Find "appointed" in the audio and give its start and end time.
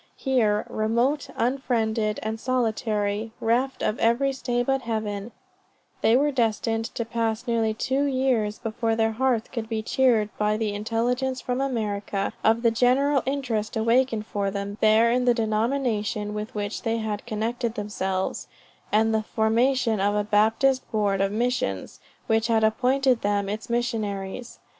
22.63-23.21